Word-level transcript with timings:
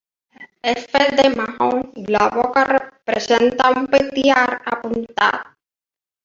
És 0.69 0.85
fet 0.93 1.11
de 1.19 1.25
maons, 1.33 1.91
i 2.03 2.05
la 2.15 2.23
boca 2.37 2.63
presenta 3.11 3.69
un 3.81 3.87
petit 3.93 4.39
arc 4.45 4.73
apuntat. 4.73 5.55